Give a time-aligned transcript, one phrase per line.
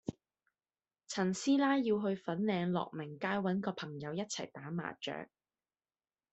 [1.09, 5.29] 陳師奶要去粉嶺樂鳴街搵個朋友一齊打麻雀